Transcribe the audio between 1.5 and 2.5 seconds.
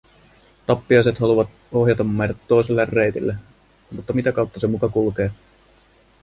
ohjata meidät